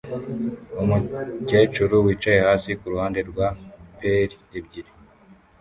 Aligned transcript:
Umukecuru 0.81 1.95
wicaye 2.05 2.39
hasi 2.47 2.69
kuruhande 2.79 3.19
rwa 3.29 3.47
pail 3.99 4.29
ebyiri 4.57 4.91